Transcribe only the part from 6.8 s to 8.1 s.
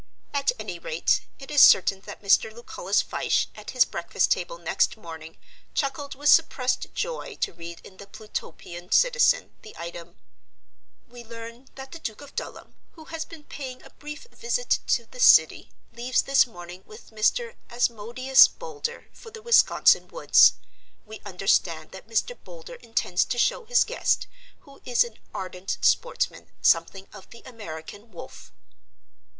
joy to read in the